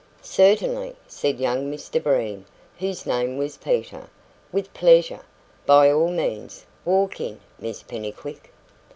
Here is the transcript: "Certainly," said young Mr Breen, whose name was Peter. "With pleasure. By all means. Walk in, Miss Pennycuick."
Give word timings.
"Certainly," 0.23 0.95
said 1.07 1.39
young 1.39 1.71
Mr 1.71 2.01
Breen, 2.01 2.45
whose 2.79 3.05
name 3.05 3.37
was 3.37 3.57
Peter. 3.57 4.09
"With 4.51 4.73
pleasure. 4.73 5.19
By 5.67 5.91
all 5.91 6.09
means. 6.09 6.65
Walk 6.85 7.21
in, 7.21 7.39
Miss 7.59 7.83
Pennycuick." 7.83 8.51